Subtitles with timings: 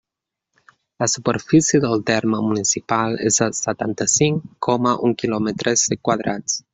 [1.03, 6.57] La superfície del terme municipal és de setanta-cinc coma un quilòmetres quadrats.